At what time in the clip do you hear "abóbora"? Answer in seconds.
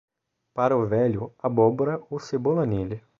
1.37-2.01